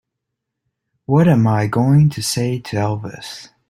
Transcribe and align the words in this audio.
What 1.05 1.27
am 1.27 1.45
I 1.45 1.67
going 1.67 2.09
to 2.09 2.23
say 2.23 2.57
to 2.57 2.75
Elvis? 2.75 3.49